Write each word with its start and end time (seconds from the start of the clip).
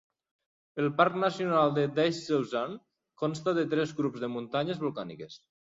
El 0.83 0.87
parc 1.01 1.19
nacional 1.25 1.75
de 1.77 1.85
Daisetsuzan 1.99 2.75
consta 3.25 3.57
de 3.61 3.69
tres 3.77 3.97
grups 4.01 4.27
de 4.27 4.35
muntanyes 4.39 4.87
volcàniques. 4.89 5.43